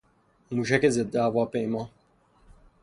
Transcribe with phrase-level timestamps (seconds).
[0.51, 1.89] موشک ضدهواپیما